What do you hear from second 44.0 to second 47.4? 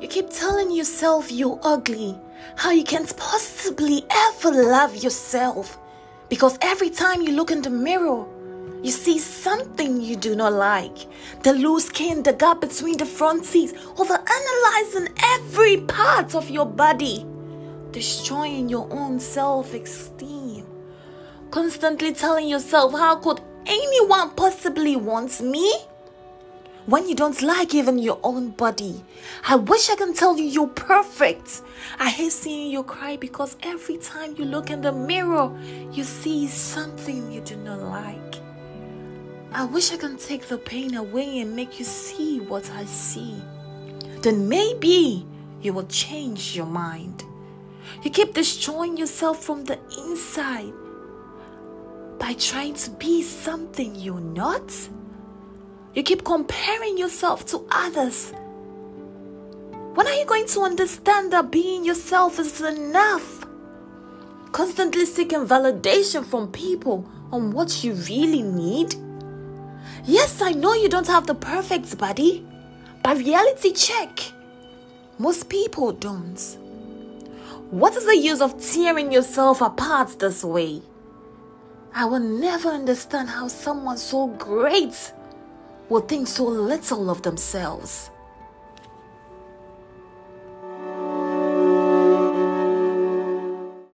Then maybe you will change your mind.